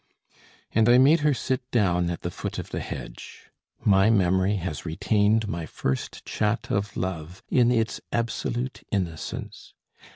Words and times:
And 0.71 0.89
I 0.89 0.97
made 0.97 1.19
her 1.19 1.33
sit 1.35 1.69
down 1.69 2.09
at 2.09 2.21
the 2.21 2.31
foot 2.31 2.57
of 2.57 2.71
the 2.71 2.79
hedge. 2.79 3.51
My 3.85 4.09
memory 4.09 4.55
has 4.55 4.83
retained 4.83 5.47
my 5.47 5.67
first 5.67 6.25
chat 6.25 6.71
of 6.71 6.97
love 6.97 7.43
in 7.49 7.71
its 7.71 8.01
absolute 8.11 8.81
innocence. 8.91 9.75